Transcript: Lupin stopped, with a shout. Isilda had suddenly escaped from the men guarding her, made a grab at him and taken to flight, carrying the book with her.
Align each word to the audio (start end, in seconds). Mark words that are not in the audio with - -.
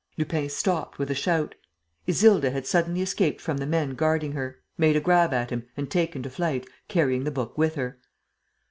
Lupin 0.17 0.49
stopped, 0.49 0.97
with 0.97 1.11
a 1.11 1.13
shout. 1.13 1.53
Isilda 2.07 2.49
had 2.51 2.65
suddenly 2.65 3.03
escaped 3.03 3.39
from 3.39 3.57
the 3.57 3.67
men 3.67 3.91
guarding 3.93 4.31
her, 4.31 4.59
made 4.75 4.95
a 4.95 4.99
grab 4.99 5.31
at 5.31 5.51
him 5.51 5.67
and 5.77 5.91
taken 5.91 6.23
to 6.23 6.29
flight, 6.31 6.67
carrying 6.87 7.23
the 7.23 7.29
book 7.29 7.55
with 7.55 7.75
her. 7.75 7.99